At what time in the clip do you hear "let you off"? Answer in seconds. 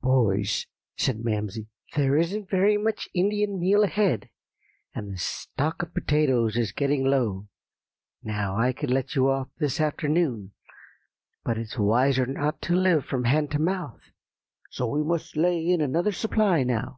8.92-9.48